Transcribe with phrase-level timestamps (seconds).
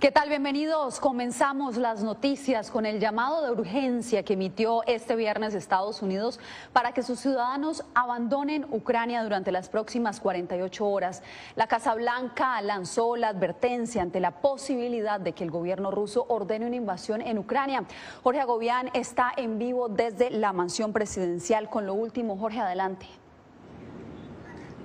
[0.00, 0.30] ¿Qué tal?
[0.30, 0.98] Bienvenidos.
[0.98, 6.40] Comenzamos las noticias con el llamado de urgencia que emitió este viernes Estados Unidos
[6.72, 11.22] para que sus ciudadanos abandonen Ucrania durante las próximas 48 horas.
[11.54, 16.64] La Casa Blanca lanzó la advertencia ante la posibilidad de que el gobierno ruso ordene
[16.64, 17.84] una invasión en Ucrania.
[18.22, 22.38] Jorge Agobián está en vivo desde la mansión presidencial con lo último.
[22.38, 23.06] Jorge, adelante.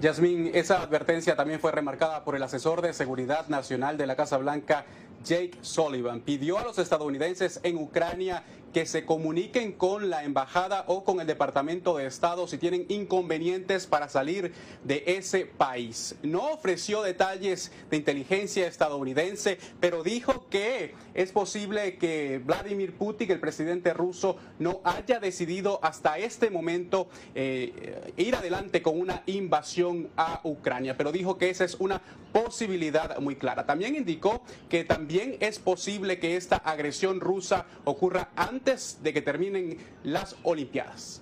[0.02, 4.38] Yasmín, esa advertencia también fue remarcada por el asesor de seguridad nacional de la Casa
[4.38, 4.86] Blanca,
[5.26, 6.22] Jake Sullivan.
[6.22, 8.44] Pidió a los estadounidenses en Ucrania
[8.76, 13.88] que se comuniquen con la embajada o con el Departamento de Estado si tienen inconvenientes
[13.88, 14.52] para salir
[14.84, 16.18] de ese país.
[16.24, 23.40] No ofreció detalles de inteligencia estadounidense, pero dijo que es posible que Vladimir Putin, el
[23.40, 30.42] presidente ruso, no haya decidido hasta este momento eh, ir adelante con una invasión a
[30.44, 32.02] Ucrania, pero dijo que esa es una
[32.34, 33.66] posibilidad muy clara.
[33.66, 39.78] También indicó que también es posible que esta agresión rusa ocurra antes de que terminen
[40.04, 41.22] las Olimpiadas.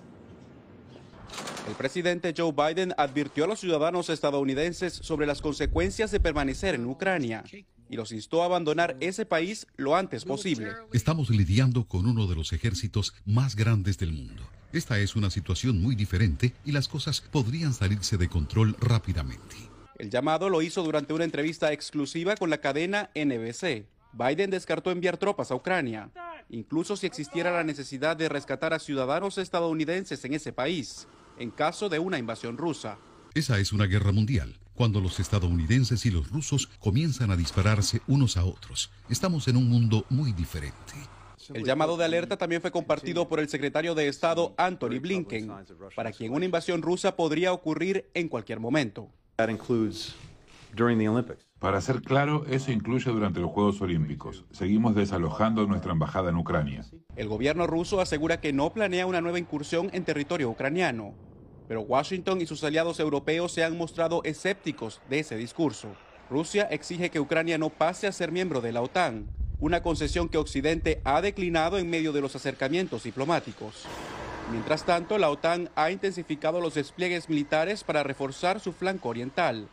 [1.68, 6.86] El presidente Joe Biden advirtió a los ciudadanos estadounidenses sobre las consecuencias de permanecer en
[6.86, 7.44] Ucrania
[7.90, 10.72] y los instó a abandonar ese país lo antes posible.
[10.94, 14.42] Estamos lidiando con uno de los ejércitos más grandes del mundo.
[14.72, 19.56] Esta es una situación muy diferente y las cosas podrían salirse de control rápidamente.
[19.98, 23.86] El llamado lo hizo durante una entrevista exclusiva con la cadena NBC.
[24.14, 26.10] Biden descartó enviar tropas a Ucrania,
[26.48, 31.06] incluso si existiera la necesidad de rescatar a ciudadanos estadounidenses en ese país,
[31.38, 32.98] en caso de una invasión rusa.
[33.34, 38.36] Esa es una guerra mundial, cuando los estadounidenses y los rusos comienzan a dispararse unos
[38.36, 38.90] a otros.
[39.08, 40.94] Estamos en un mundo muy diferente.
[41.52, 45.52] El llamado de alerta también fue compartido por el secretario de Estado Anthony Blinken,
[45.94, 49.10] para quien una invasión rusa podría ocurrir en cualquier momento.
[51.58, 54.44] Para ser claro, eso incluye durante los Juegos Olímpicos.
[54.50, 56.84] Seguimos desalojando nuestra embajada en Ucrania.
[57.16, 61.14] El gobierno ruso asegura que no planea una nueva incursión en territorio ucraniano,
[61.68, 65.88] pero Washington y sus aliados europeos se han mostrado escépticos de ese discurso.
[66.28, 69.26] Rusia exige que Ucrania no pase a ser miembro de la OTAN,
[69.60, 73.86] una concesión que Occidente ha declinado en medio de los acercamientos diplomáticos.
[74.50, 79.68] Mientras tanto, la OTAN ha intensificado los despliegues militares para reforzar su flanco oriental,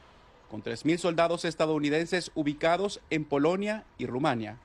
[0.51, 4.57] con 3.000 soldados estadounidenses ubicados en Polonia y Rumania.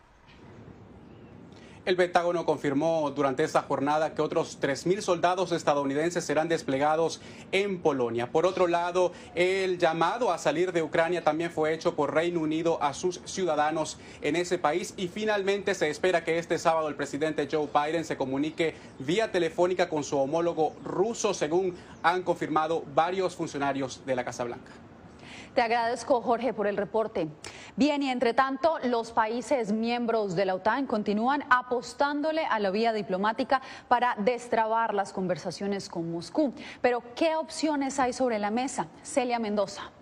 [1.84, 7.20] El Pentágono confirmó durante esta jornada que otros 3.000 soldados estadounidenses serán desplegados
[7.52, 8.32] en Polonia.
[8.32, 12.82] Por otro lado, el llamado a salir de Ucrania también fue hecho por Reino Unido
[12.82, 17.46] a sus ciudadanos en ese país y finalmente se espera que este sábado el presidente
[17.48, 24.02] Joe Biden se comunique vía telefónica con su homólogo ruso, según han confirmado varios funcionarios
[24.04, 24.72] de la Casa Blanca.
[25.56, 27.28] Te agradezco, Jorge, por el reporte.
[27.76, 32.92] Bien, y entre tanto, los países miembros de la OTAN continúan apostándole a la vía
[32.92, 36.52] diplomática para destrabar las conversaciones con Moscú.
[36.82, 38.88] Pero, ¿qué opciones hay sobre la mesa?
[39.02, 39.95] Celia Mendoza.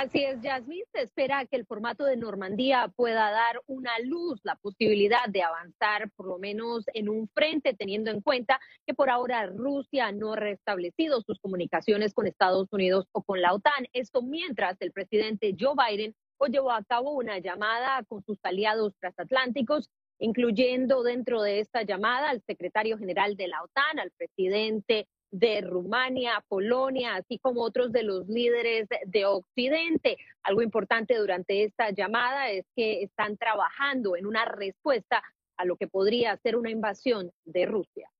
[0.00, 4.54] Así es, Yasmín, se espera que el formato de Normandía pueda dar una luz, la
[4.54, 9.46] posibilidad de avanzar por lo menos en un frente, teniendo en cuenta que por ahora
[9.46, 13.88] Rusia no ha restablecido sus comunicaciones con Estados Unidos o con la OTAN.
[13.92, 16.14] Esto mientras el presidente Joe Biden
[16.48, 19.90] llevó a cabo una llamada con sus aliados transatlánticos,
[20.20, 26.44] incluyendo dentro de esta llamada al secretario general de la OTAN, al presidente de Rumania,
[26.48, 30.16] Polonia, así como otros de los líderes de Occidente.
[30.42, 35.22] Algo importante durante esta llamada es que están trabajando en una respuesta
[35.56, 38.10] a lo que podría ser una invasión de Rusia.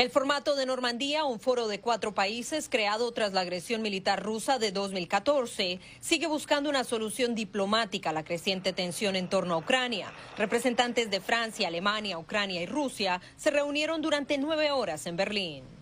[0.00, 4.58] El formato de Normandía, un foro de cuatro países creado tras la agresión militar rusa
[4.58, 10.10] de 2014, sigue buscando una solución diplomática a la creciente tensión en torno a Ucrania.
[10.38, 15.79] Representantes de Francia, Alemania, Ucrania y Rusia se reunieron durante nueve horas en Berlín.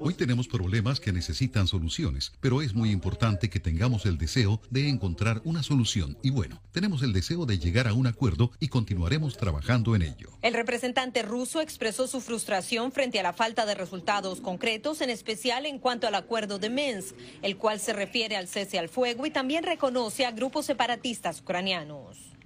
[0.00, 4.88] Hoy tenemos problemas que necesitan soluciones, pero es muy importante que tengamos el deseo de
[4.88, 6.18] encontrar una solución.
[6.20, 10.30] Y bueno, tenemos el deseo de llegar a un acuerdo y continuaremos trabajando en ello.
[10.42, 15.64] El representante ruso expresó su frustración frente a la falta de resultados concretos, en especial
[15.64, 19.30] en cuanto al acuerdo de Minsk, el cual se refiere al cese al fuego y
[19.30, 22.39] también reconoce a grupos separatistas ucranianos.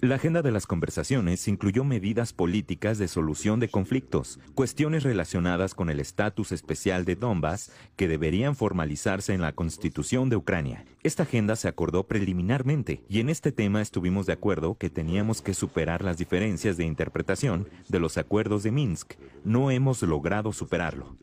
[0.00, 5.90] La agenda de las conversaciones incluyó medidas políticas de solución de conflictos, cuestiones relacionadas con
[5.90, 10.86] el estatus especial de Donbass que deberían formalizarse en la Constitución de Ucrania.
[11.02, 15.52] Esta agenda se acordó preliminarmente y en este tema estuvimos de acuerdo que teníamos que
[15.52, 19.14] superar las diferencias de interpretación de los acuerdos de Minsk.
[19.44, 21.16] No hemos logrado superarlo.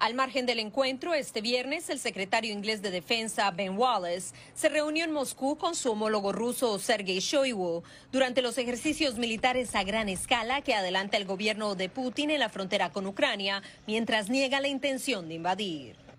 [0.00, 5.04] Al margen del encuentro, este viernes el secretario inglés de Defensa, Ben Wallace, se reunió
[5.04, 10.62] en Moscú con su homólogo ruso, Sergei Shoigu, durante los ejercicios militares a gran escala
[10.62, 15.28] que adelanta el gobierno de Putin en la frontera con Ucrania, mientras niega la intención
[15.28, 16.09] de invadir.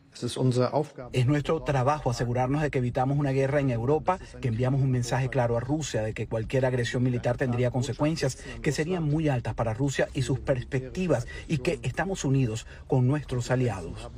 [1.14, 5.30] Es nuestro trabajo asegurarnos de que evitamos una guerra en Europa, que enviamos un mensaje
[5.30, 9.74] claro a Rusia de que cualquier agresión militar tendría consecuencias que serían muy altas para
[9.74, 14.10] Rusia y sus perspectivas y que estamos unidos con nuestros aliados.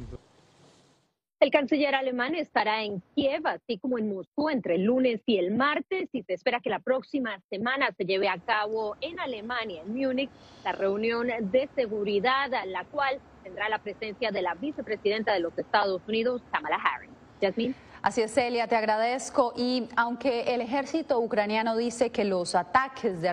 [1.44, 5.54] El canciller alemán estará en Kiev, así como en Moscú, entre el lunes y el
[5.54, 9.94] martes, y se espera que la próxima semana se lleve a cabo en Alemania, en
[9.94, 10.30] Múnich,
[10.64, 16.02] la reunión de seguridad, la cual tendrá la presencia de la vicepresidenta de los Estados
[16.08, 17.12] Unidos, Kamala Harris.
[17.42, 17.76] Jasmine.
[18.02, 19.54] Así es, Celia, te agradezco.
[19.56, 23.30] Y aunque el ejército ucraniano dice que los ataques de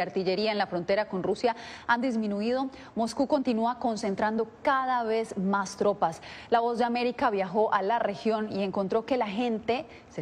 [0.00, 1.56] artillería, en la frontera con Rusia
[1.88, 6.22] han disminuido, Moscú continúa concentrando cada vez más tropas.
[6.48, 10.20] La Voz de América viajó a la región y encontró que la gente se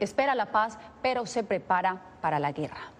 [0.00, 2.95] espera la paz, pero se prepara para la guerra.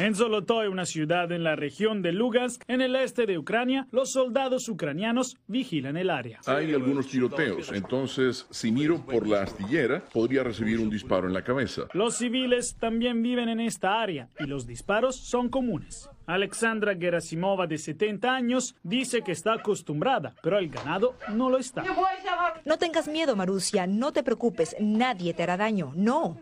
[0.00, 4.12] En Zolotoy, una ciudad en la región de Lugansk, en el este de Ucrania, los
[4.12, 6.40] soldados ucranianos vigilan el área.
[6.46, 11.42] Hay algunos tiroteos, entonces si miro por la astillera, podría recibir un disparo en la
[11.42, 11.82] cabeza.
[11.92, 16.08] Los civiles también viven en esta área y los disparos son comunes.
[16.26, 21.84] Alexandra Gerasimova, de 70 años, dice que está acostumbrada, pero el ganado no lo está.
[22.64, 26.38] No tengas miedo, Marusia, no te preocupes, nadie te hará daño, no.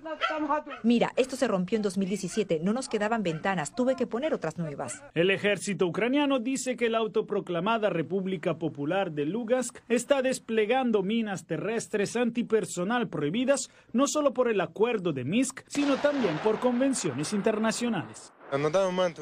[0.82, 5.02] Mira, esto se rompió en 2017, no nos quedaban ventanas, tuve que poner otras nuevas.
[5.14, 12.16] El ejército ucraniano dice que la autoproclamada República Popular de Lugansk está desplegando minas terrestres
[12.16, 18.32] antipersonal prohibidas no solo por el acuerdo de Minsk, sino también por convenciones internacionales.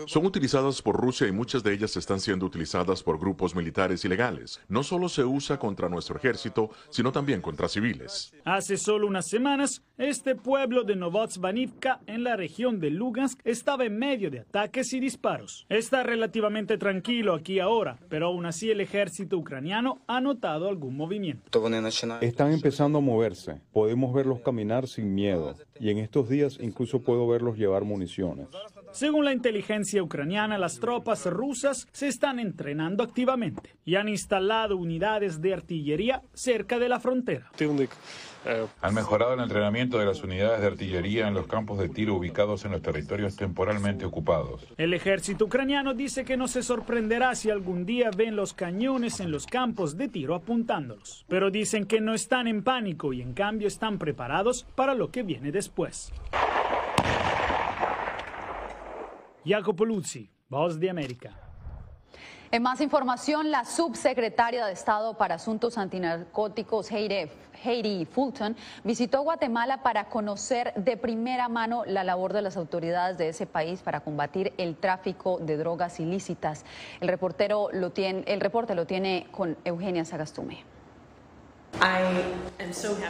[0.07, 4.61] Son utilizadas por Rusia y muchas de ellas están siendo utilizadas por grupos militares ilegales.
[4.69, 8.33] No solo se usa contra nuestro ejército, sino también contra civiles.
[8.45, 13.99] Hace solo unas semanas, este pueblo de Novotsvanivka, en la región de Lugansk, estaba en
[13.99, 15.67] medio de ataques y disparos.
[15.69, 21.43] Está relativamente tranquilo aquí ahora, pero aún así el ejército ucraniano ha notado algún movimiento.
[22.21, 23.61] Están empezando a moverse.
[23.73, 25.55] Podemos verlos caminar sin miedo.
[25.79, 28.49] Y en estos días incluso puedo verlos llevar municiones.
[28.93, 35.41] Según la inteligencia ucraniana, las tropas rusas se están entrenando activamente y han instalado unidades
[35.41, 37.51] de artillería cerca de la frontera.
[38.83, 42.65] Han mejorado el entrenamiento de las unidades de artillería en los campos de tiro ubicados
[42.67, 44.67] en los territorios temporalmente ocupados.
[44.77, 49.31] El ejército ucraniano dice que no se sorprenderá si algún día ven los cañones en
[49.31, 53.69] los campos de tiro apuntándolos, pero dicen que no están en pánico y en cambio
[53.69, 56.13] están preparados para lo que viene después.
[59.45, 61.31] Jacopo Luzzi, Voz de América.
[62.53, 70.11] En más información, la subsecretaria de Estado para Asuntos Antinarcóticos, Heidi Fulton, visitó Guatemala para
[70.11, 74.77] conocer de primera mano la labor de las autoridades de ese país para combatir el
[74.77, 76.67] tráfico de drogas ilícitas.
[77.01, 80.63] El, reportero lo tiene, el reporte lo tiene con Eugenia Sagastume.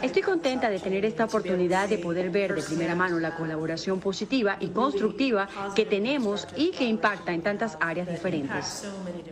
[0.01, 4.57] Estoy contenta de tener esta oportunidad de poder ver de primera mano la colaboración positiva
[4.59, 8.85] y constructiva que tenemos y que impacta en tantas áreas diferentes.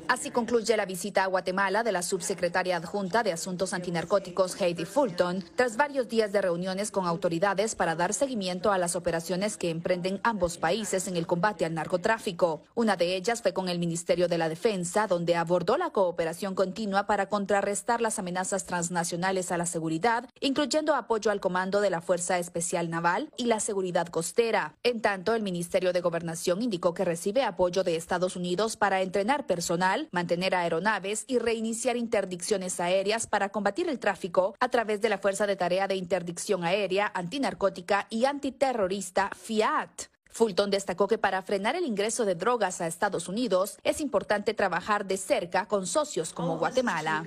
[0.08, 5.44] Así concluye la visita a Guatemala de la subsecretaria adjunta de Asuntos Antinarcóticos Heidi Fulton,
[5.56, 10.20] tras varios días de reuniones con autoridades para dar seguimiento a las operaciones que emprenden
[10.24, 12.64] ambos países en el combate al narcotráfico.
[12.76, 17.08] Una de ellas fue con el Ministerio de la Defensa, donde abordó la cooperación continua
[17.08, 22.40] para contrarrestar las amenazas transnacionales a la seguridad, incluyendo apoyo al comando de la Fuerza
[22.40, 24.76] Especial Naval y la seguridad costera.
[24.84, 29.46] En tanto, el Ministerio de Gobernación indicó que recibe apoyo de Estados Unidos para entrenar
[29.46, 35.20] personal, mantener aeronaves y reiniciar interdicciones aéreas para combatir el tráfico a través de la
[35.20, 40.11] Fuerza de Tarea de Interdicción Aérea, Antinarcótica y Antiterrorista FIAT.
[40.32, 45.06] Fulton destacó que para frenar el ingreso de drogas a Estados Unidos es importante trabajar
[45.06, 47.26] de cerca con socios como Guatemala.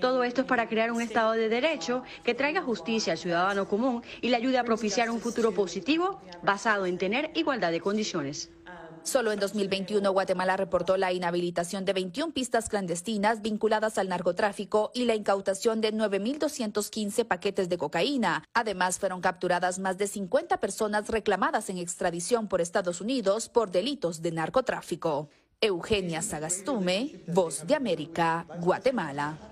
[0.00, 4.02] Todo esto es para crear un Estado de Derecho que traiga justicia al ciudadano común
[4.20, 8.50] y le ayude a propiciar un futuro positivo basado en tener igualdad de condiciones.
[9.02, 15.04] Solo en 2021 Guatemala reportó la inhabilitación de 21 pistas clandestinas vinculadas al narcotráfico y
[15.04, 18.44] la incautación de 9.215 paquetes de cocaína.
[18.54, 24.22] Además, fueron capturadas más de 50 personas reclamadas en extradición por Estados Unidos por delitos
[24.22, 25.28] de narcotráfico.
[25.60, 29.49] Eugenia Sagastume, Voz de América, Guatemala.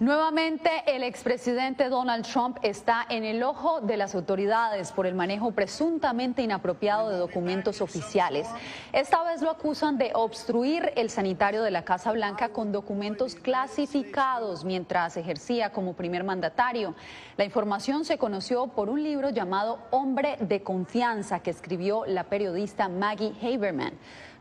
[0.00, 5.50] Nuevamente, el expresidente Donald Trump está en el ojo de las autoridades por el manejo
[5.50, 8.48] presuntamente inapropiado de documentos oficiales.
[8.94, 14.64] Esta vez lo acusan de obstruir el sanitario de la Casa Blanca con documentos clasificados
[14.64, 16.94] mientras ejercía como primer mandatario.
[17.36, 22.88] La información se conoció por un libro llamado Hombre de Confianza que escribió la periodista
[22.88, 23.92] Maggie Haberman.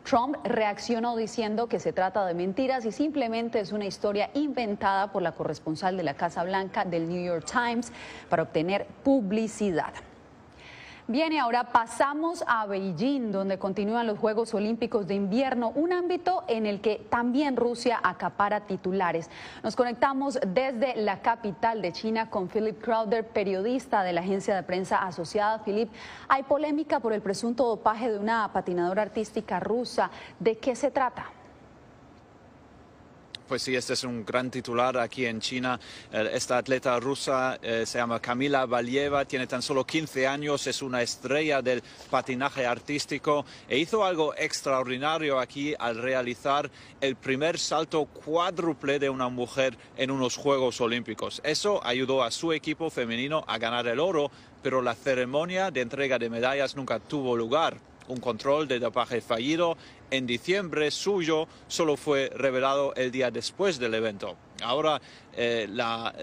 [0.04, 5.22] Trump reaccionó diciendo que se trata de mentiras y simplemente es una historia inventada por
[5.22, 7.92] la corresponsal de la Casa Blanca del New York Times
[8.30, 9.94] para obtener publicidad.
[11.10, 16.44] Bien, y ahora pasamos a Beijing, donde continúan los Juegos Olímpicos de Invierno, un ámbito
[16.48, 19.28] en el que también Rusia acapara titulares.
[19.64, 24.62] Nos conectamos desde la capital de China con Philip Crowder, periodista de la agencia de
[24.62, 25.64] prensa asociada.
[25.64, 25.90] Philip,
[26.28, 30.12] hay polémica por el presunto dopaje de una patinadora artística rusa.
[30.40, 31.39] ¿De qué se trata?
[33.50, 35.80] Pues sí, este es un gran titular aquí en China.
[36.12, 41.02] Esta atleta rusa eh, se llama Kamila Valieva, tiene tan solo 15 años, es una
[41.02, 46.70] estrella del patinaje artístico e hizo algo extraordinario aquí al realizar
[47.02, 51.42] el primer salto cuádruple de una mujer en unos Juegos Olímpicos.
[51.44, 54.30] Eso ayudó a su equipo femenino a ganar el oro,
[54.62, 57.80] pero la ceremonia de entrega de medallas nunca tuvo lugar
[58.10, 59.78] un control de dopaje fallido
[60.12, 64.38] en diciembre suyo solo fue revelado el día después del evento.
[64.62, 65.02] Ahora
[65.34, 66.14] eh, la,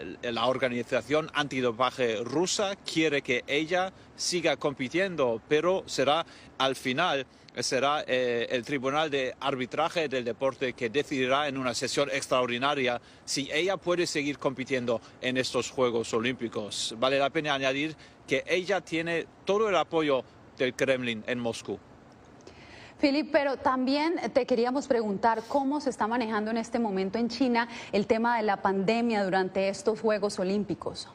[0.47, 6.27] organización antidopaje rusa quiere que ella siga compitiendo, pero será
[6.59, 7.27] al final
[7.63, 13.51] será eh, el Tribunal de Arbitraje del Deporte que decidirá en una sesión extraordinaria si
[13.51, 16.95] ella puede seguir compitiendo en estos Juegos Olímpicos.
[16.99, 20.23] Vale la pena añadir que ella tiene todo el apoyo
[20.59, 21.79] del Kremlin en Moscú.
[22.99, 27.69] Filip, pero también te queríamos preguntar cómo se está manejando en este momento en China
[27.93, 31.09] el tema de la pandemia durante estos Juegos Olímpicos.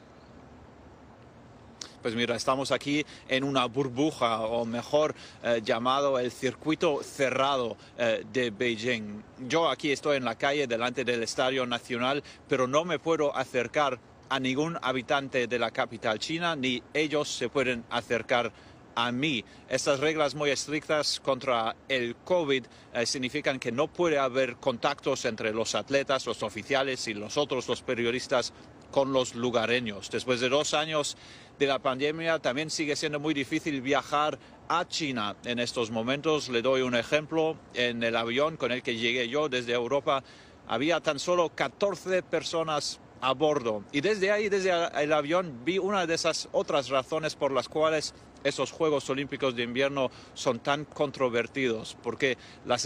[2.00, 8.24] Pues mira, estamos aquí en una burbuja, o mejor eh, llamado el circuito cerrado eh,
[8.32, 9.22] de Beijing.
[9.48, 14.00] Yo aquí estoy en la calle delante del Estadio Nacional, pero no me puedo acercar
[14.28, 18.50] a ningún habitante de la capital china, ni ellos se pueden acercar
[18.94, 19.44] a mí.
[19.68, 25.52] Estas reglas muy estrictas contra el COVID eh, significan que no puede haber contactos entre
[25.52, 28.52] los atletas, los oficiales y nosotros, los periodistas,
[28.92, 30.10] con los lugareños.
[30.10, 31.16] Después de dos años
[31.58, 36.48] de la pandemia, también sigue siendo muy difícil viajar a China en estos momentos.
[36.48, 37.56] Le doy un ejemplo.
[37.74, 40.22] En el avión con el que llegué yo desde Europa,
[40.68, 43.84] había tan solo 14 personas a bordo.
[43.92, 48.14] Y desde ahí, desde el avión, vi una de esas otras razones por las cuales
[48.44, 52.84] esos Juegos Olímpicos de invierno son tan controvertidos, porque las,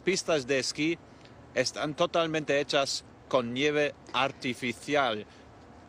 [0.00, 0.98] pistas de esquí
[1.54, 5.26] están totalmente hechas con nieve artificial.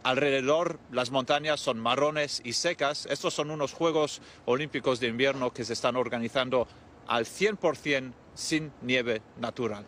[0.03, 3.07] Alrededor las montañas son marrones y secas.
[3.07, 6.67] Estos son unos Juegos Olímpicos de invierno que se están organizando
[7.07, 9.85] al 100% sin nieve natural.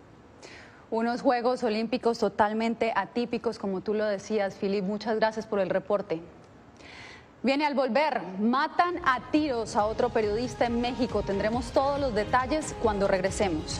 [0.90, 4.86] Unos Juegos Olímpicos totalmente atípicos, como tú lo decías, Filip.
[4.86, 6.22] Muchas gracias por el reporte.
[7.44, 11.22] Viene al volver, matan a tiros a otro periodista en México.
[11.22, 13.80] Tendremos todos los detalles cuando regresemos.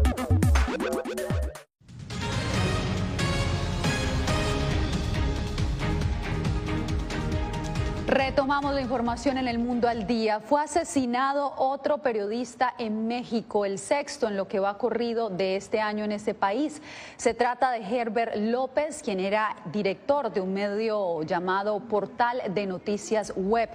[8.41, 10.39] Retomamos la información en el mundo al día.
[10.39, 15.79] Fue asesinado otro periodista en México, el sexto en lo que va corrido de este
[15.79, 16.81] año en ese país.
[17.17, 23.31] Se trata de Herbert López, quien era director de un medio llamado Portal de Noticias
[23.35, 23.69] Web.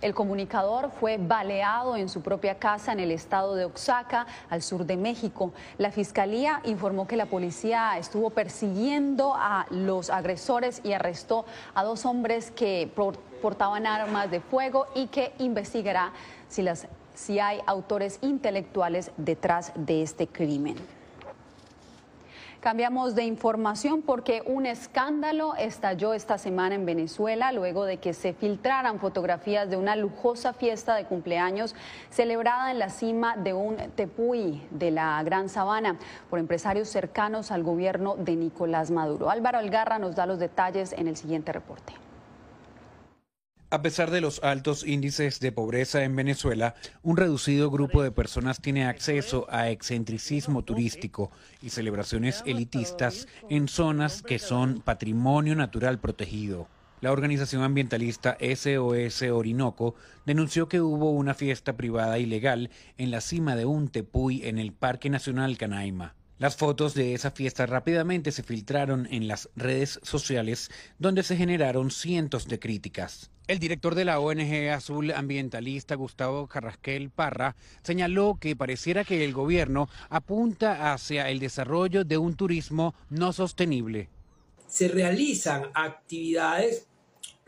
[0.00, 4.84] El comunicador fue baleado en su propia casa en el estado de Oaxaca, al sur
[4.84, 5.52] de México.
[5.76, 12.04] La fiscalía informó que la policía estuvo persiguiendo a los agresores y arrestó a dos
[12.04, 12.90] hombres que
[13.38, 16.12] portaban armas de fuego y que investigará
[16.48, 20.76] si, las, si hay autores intelectuales detrás de este crimen.
[22.60, 28.32] Cambiamos de información porque un escándalo estalló esta semana en Venezuela luego de que se
[28.32, 31.76] filtraran fotografías de una lujosa fiesta de cumpleaños
[32.10, 37.62] celebrada en la cima de un tepuy de la Gran Sabana por empresarios cercanos al
[37.62, 39.30] gobierno de Nicolás Maduro.
[39.30, 42.07] Álvaro Algarra nos da los detalles en el siguiente reporte.
[43.70, 48.62] A pesar de los altos índices de pobreza en Venezuela, un reducido grupo de personas
[48.62, 56.66] tiene acceso a excentricismo turístico y celebraciones elitistas en zonas que son patrimonio natural protegido.
[57.02, 63.54] La organización ambientalista SOS Orinoco denunció que hubo una fiesta privada ilegal en la cima
[63.54, 66.14] de un tepuy en el Parque Nacional Canaima.
[66.38, 71.90] Las fotos de esa fiesta rápidamente se filtraron en las redes sociales donde se generaron
[71.90, 73.32] cientos de críticas.
[73.48, 79.32] El director de la ONG Azul Ambientalista, Gustavo Carrasquel Parra, señaló que pareciera que el
[79.32, 84.08] gobierno apunta hacia el desarrollo de un turismo no sostenible.
[84.68, 86.87] Se realizan actividades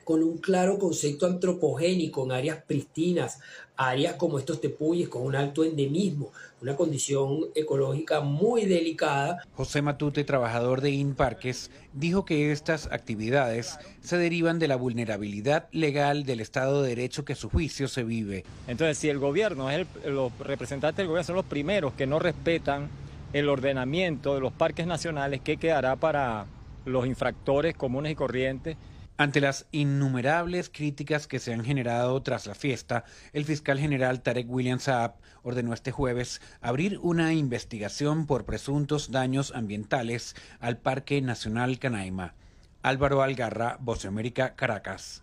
[0.04, 3.38] con un claro concepto antropogénico en áreas pristinas,
[3.76, 9.42] áreas como estos tepuyes con un alto endemismo, una condición ecológica muy delicada.
[9.54, 16.24] José Matute, trabajador de INParques, dijo que estas actividades se derivan de la vulnerabilidad legal
[16.24, 18.44] del Estado de Derecho que su juicio se vive.
[18.68, 22.88] Entonces, si el gobierno, es los representantes del gobierno son los primeros que no respetan
[23.32, 26.46] el ordenamiento de los parques nacionales, ¿qué quedará para
[26.84, 28.76] los infractores comunes y corrientes
[29.20, 33.04] ante las innumerables críticas que se han generado tras la fiesta,
[33.34, 39.52] el fiscal general Tarek William Saab ordenó este jueves abrir una investigación por presuntos daños
[39.54, 42.32] ambientales al Parque Nacional Canaima.
[42.80, 45.22] Álvaro Algarra, Voce América, Caracas.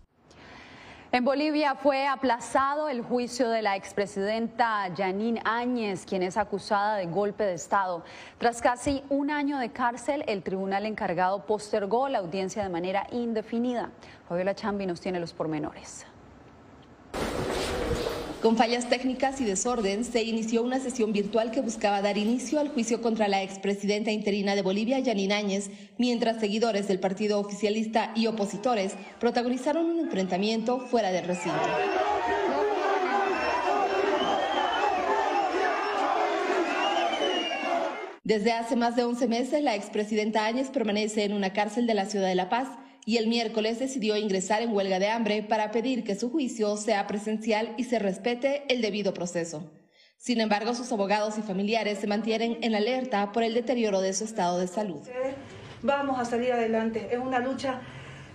[1.18, 7.08] En Bolivia fue aplazado el juicio de la expresidenta Janine Áñez, quien es acusada de
[7.08, 8.04] golpe de Estado.
[8.38, 13.90] Tras casi un año de cárcel, el tribunal encargado postergó la audiencia de manera indefinida.
[14.30, 16.06] Fabiola Chambi nos tiene los pormenores.
[18.42, 22.70] Con fallas técnicas y desorden, se inició una sesión virtual que buscaba dar inicio al
[22.70, 28.28] juicio contra la expresidenta interina de Bolivia, Yanine Áñez, mientras seguidores del partido oficialista y
[28.28, 31.58] opositores protagonizaron un enfrentamiento fuera del recinto.
[38.24, 42.06] Desde hace más de 11 meses, la expresidenta Áñez permanece en una cárcel de la
[42.06, 42.68] ciudad de La Paz
[43.08, 47.08] y el miércoles decidió ingresar en huelga de hambre para pedir que su juicio sea
[47.08, 49.72] presencial y se respete el debido proceso.
[50.18, 54.26] Sin embargo, sus abogados y familiares se mantienen en alerta por el deterioro de su
[54.26, 55.00] estado de salud.
[55.82, 57.08] Vamos a salir adelante.
[57.10, 57.80] Es una lucha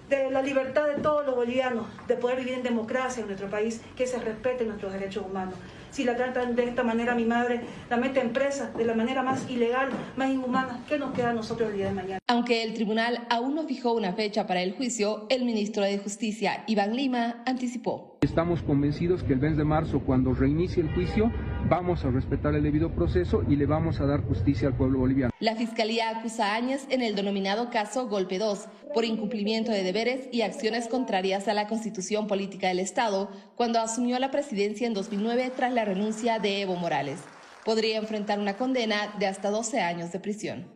[0.09, 3.83] de la libertad de todos los bolivianos, de poder vivir en democracia en nuestro país,
[3.95, 5.57] que se respeten nuestros derechos humanos.
[5.93, 9.23] Si la tratan de esta manera mi madre, la mete en presa de la manera
[9.23, 12.19] más ilegal, más inhumana, ¿qué nos queda a nosotros el día de mañana?
[12.29, 16.65] Aunque el tribunal aún no fijó una fecha para el juicio, el ministro de Justicia,
[16.67, 18.17] Iván Lima, anticipó.
[18.23, 21.31] Estamos convencidos que el mes de marzo, cuando reinicie el juicio,
[21.73, 25.33] vamos a respetar el debido proceso y le vamos a dar justicia al pueblo boliviano.
[25.41, 30.29] La Fiscalía acusa a Áñez en el denominado caso Golpe 2 por incumplimiento de deberes
[30.33, 35.51] y acciones contrarias a la constitución política del Estado cuando asumió la presidencia en 2009
[35.57, 37.21] tras la renuncia de Evo Morales.
[37.65, 40.67] Podría enfrentar una condena de hasta 12 años de prisión.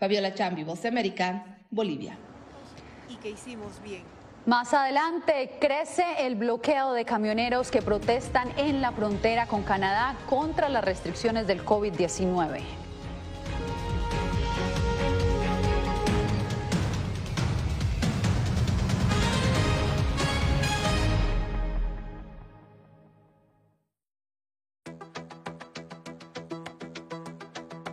[0.00, 2.18] Fabiola Chambi, Voz de América, Bolivia.
[3.08, 4.19] Y que hicimos bien.
[4.46, 10.70] Más adelante crece el bloqueo de camioneros que protestan en la frontera con Canadá contra
[10.70, 12.89] las restricciones del COVID-19.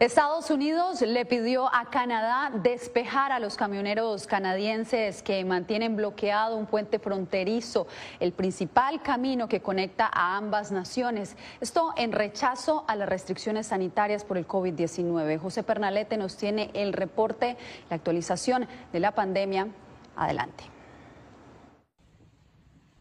[0.00, 6.64] Estados Unidos le pidió a Canadá despejar a los camioneros canadienses que mantienen bloqueado un
[6.64, 7.86] puente fronterizo,
[8.18, 11.36] el principal camino que conecta a ambas naciones.
[11.60, 15.38] Esto en rechazo a las restricciones sanitarias por el COVID-19.
[15.38, 17.58] José Pernalete nos tiene el reporte,
[17.90, 19.68] la actualización de la pandemia.
[20.16, 20.69] Adelante.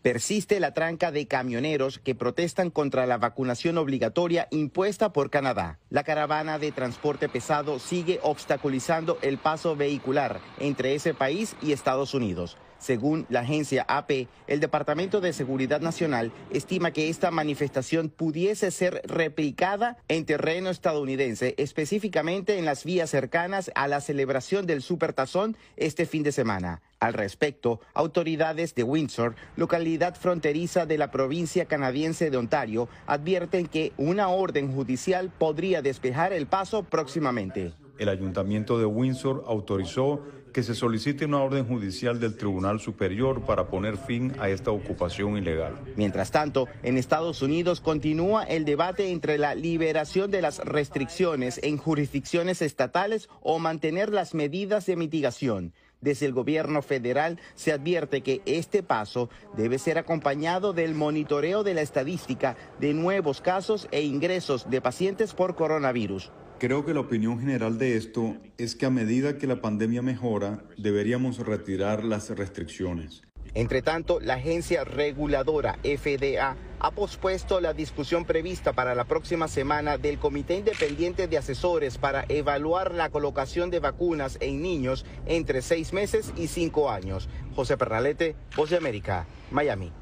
[0.01, 5.77] Persiste la tranca de camioneros que protestan contra la vacunación obligatoria impuesta por Canadá.
[5.89, 12.13] La caravana de transporte pesado sigue obstaculizando el paso vehicular entre ese país y Estados
[12.13, 12.55] Unidos.
[12.79, 19.01] Según la agencia AP, el Departamento de Seguridad Nacional estima que esta manifestación pudiese ser
[19.05, 26.05] replicada en terreno estadounidense, específicamente en las vías cercanas a la celebración del Supertazón este
[26.05, 26.81] fin de semana.
[26.99, 33.93] Al respecto, autoridades de Windsor, localidad fronteriza de la provincia canadiense de Ontario, advierten que
[33.97, 37.73] una orden judicial podría despejar el paso próximamente.
[37.99, 40.21] El ayuntamiento de Windsor autorizó
[40.53, 45.37] que se solicite una orden judicial del Tribunal Superior para poner fin a esta ocupación
[45.37, 45.75] ilegal.
[45.95, 51.77] Mientras tanto, en Estados Unidos continúa el debate entre la liberación de las restricciones en
[51.77, 55.73] jurisdicciones estatales o mantener las medidas de mitigación.
[56.01, 61.73] Desde el gobierno federal se advierte que este paso debe ser acompañado del monitoreo de
[61.73, 66.31] la estadística de nuevos casos e ingresos de pacientes por coronavirus.
[66.59, 70.65] Creo que la opinión general de esto es que a medida que la pandemia mejora,
[70.77, 73.21] deberíamos retirar las restricciones.
[73.53, 79.97] Entre tanto, la agencia reguladora FDA ha pospuesto la discusión prevista para la próxima semana
[79.97, 85.93] del Comité Independiente de Asesores para evaluar la colocación de vacunas en niños entre seis
[85.93, 87.29] meses y cinco años.
[87.55, 89.93] José Pernalete, Voz de América, Miami.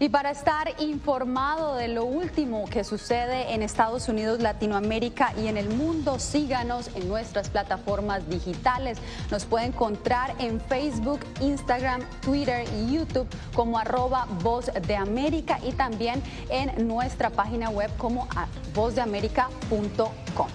[0.00, 5.56] Y para estar informado de lo último que sucede en Estados Unidos, Latinoamérica y en
[5.56, 8.98] el mundo, síganos en nuestras plataformas digitales.
[9.30, 15.70] Nos puede encontrar en Facebook, Instagram, Twitter y YouTube como arroba Voz de América y
[15.72, 18.26] también en nuestra página web como
[18.74, 20.48] vozdeamerica.com.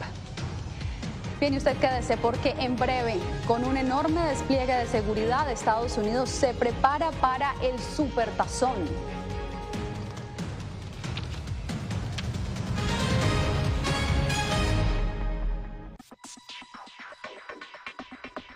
[1.40, 3.16] Bien, y usted quédese porque en breve,
[3.48, 8.76] con un enorme despliegue de seguridad, Estados Unidos se prepara para el supertazón.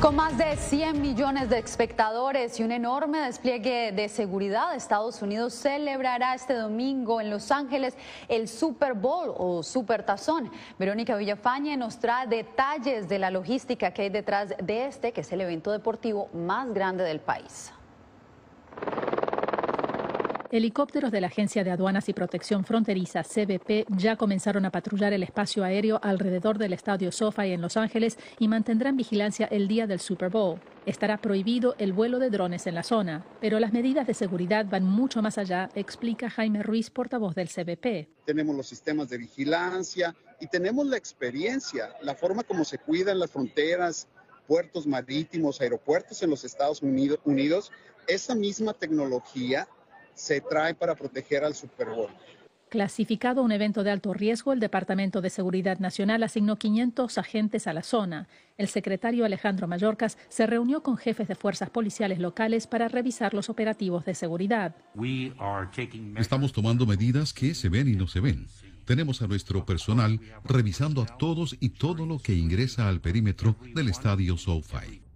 [0.00, 5.52] Con más de 100 millones de espectadores y un enorme despliegue de seguridad, Estados Unidos
[5.52, 7.94] celebrará este domingo en Los Ángeles
[8.26, 10.50] el Super Bowl o Super Tazón.
[10.78, 15.30] Verónica Villafañe nos trae detalles de la logística que hay detrás de este, que es
[15.32, 17.70] el evento deportivo más grande del país.
[20.52, 25.22] Helicópteros de la Agencia de Aduanas y Protección Fronteriza, CBP, ya comenzaron a patrullar el
[25.22, 30.00] espacio aéreo alrededor del estadio SoFi en Los Ángeles y mantendrán vigilancia el día del
[30.00, 30.58] Super Bowl.
[30.86, 34.82] Estará prohibido el vuelo de drones en la zona, pero las medidas de seguridad van
[34.82, 38.08] mucho más allá, explica Jaime Ruiz, portavoz del CBP.
[38.24, 43.30] Tenemos los sistemas de vigilancia y tenemos la experiencia, la forma como se cuidan las
[43.30, 44.08] fronteras,
[44.48, 47.20] puertos marítimos, aeropuertos en los Estados Unidos.
[47.22, 47.70] Unidos.
[48.08, 49.68] Esa misma tecnología
[50.14, 52.10] se trae para proteger al Super Bowl.
[52.70, 57.72] Clasificado un evento de alto riesgo, el Departamento de Seguridad Nacional asignó 500 agentes a
[57.72, 58.28] la zona.
[58.58, 63.50] El secretario Alejandro Mayorkas se reunió con jefes de fuerzas policiales locales para revisar los
[63.50, 64.76] operativos de seguridad.
[66.16, 68.46] Estamos tomando medidas que se ven y no se ven.
[68.84, 73.88] Tenemos a nuestro personal revisando a todos y todo lo que ingresa al perímetro del
[73.88, 75.09] estadio SoFi.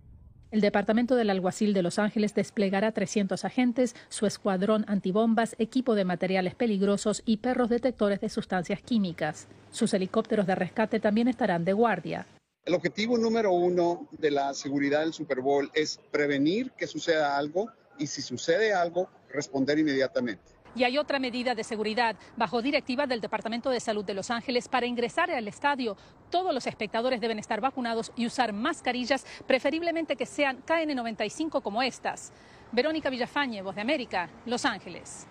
[0.54, 6.04] El Departamento del Alguacil de Los Ángeles desplegará 300 agentes, su escuadrón antibombas, equipo de
[6.04, 9.48] materiales peligrosos y perros detectores de sustancias químicas.
[9.72, 12.28] Sus helicópteros de rescate también estarán de guardia.
[12.64, 17.72] El objetivo número uno de la seguridad del Super Bowl es prevenir que suceda algo
[17.98, 20.53] y si sucede algo, responder inmediatamente.
[20.74, 24.68] Y hay otra medida de seguridad bajo directiva del Departamento de Salud de Los Ángeles
[24.68, 25.96] para ingresar al estadio.
[26.30, 32.32] Todos los espectadores deben estar vacunados y usar mascarillas, preferiblemente que sean KN95 como estas.
[32.72, 35.28] Verónica Villafañe, Voz de América, Los Ángeles.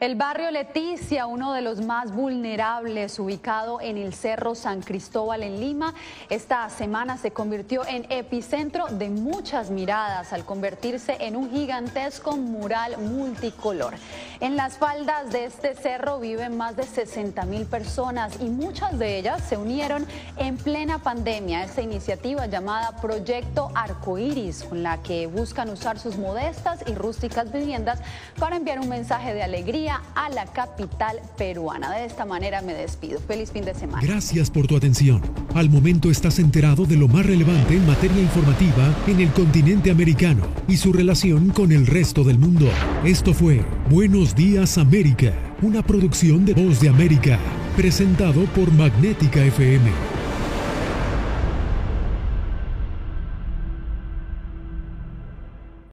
[0.00, 5.58] El barrio Leticia, uno de los más vulnerables, ubicado en el Cerro San Cristóbal en
[5.58, 5.92] Lima,
[6.30, 12.96] esta semana se convirtió en epicentro de muchas miradas al convertirse en un gigantesco mural
[12.98, 13.94] multicolor.
[14.38, 19.18] En las faldas de este cerro viven más de 60 mil personas y muchas de
[19.18, 20.06] ellas se unieron
[20.36, 26.18] en plena pandemia a esta iniciativa llamada Proyecto Arcoiris, con la que buscan usar sus
[26.18, 27.98] modestas y rústicas viviendas
[28.38, 31.90] para enviar un mensaje de alegría a la capital peruana.
[31.92, 33.20] De esta manera me despido.
[33.20, 34.06] Feliz fin de semana.
[34.06, 35.22] Gracias por tu atención.
[35.54, 40.46] Al momento estás enterado de lo más relevante en materia informativa en el continente americano
[40.66, 42.68] y su relación con el resto del mundo.
[43.04, 47.38] Esto fue Buenos Días América, una producción de Voz de América,
[47.76, 50.17] presentado por Magnética FM.